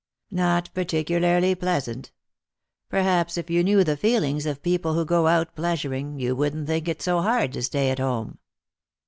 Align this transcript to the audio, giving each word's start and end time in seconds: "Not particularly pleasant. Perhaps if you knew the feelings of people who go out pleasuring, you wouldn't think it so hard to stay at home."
"Not 0.31 0.71
particularly 0.73 1.53
pleasant. 1.53 2.11
Perhaps 2.89 3.37
if 3.37 3.51
you 3.51 3.63
knew 3.63 3.83
the 3.83 3.95
feelings 3.95 4.47
of 4.47 4.63
people 4.63 4.95
who 4.95 5.05
go 5.05 5.27
out 5.27 5.53
pleasuring, 5.55 6.17
you 6.19 6.35
wouldn't 6.35 6.65
think 6.65 6.87
it 6.87 7.03
so 7.03 7.21
hard 7.21 7.53
to 7.53 7.61
stay 7.61 7.91
at 7.91 7.99
home." 7.99 8.39